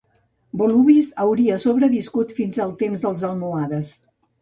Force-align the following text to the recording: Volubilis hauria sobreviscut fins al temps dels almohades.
Volubilis 0.61 1.11
hauria 1.25 1.59
sobreviscut 1.65 2.35
fins 2.41 2.61
al 2.67 2.75
temps 2.83 3.07
dels 3.09 3.31
almohades. 3.33 3.97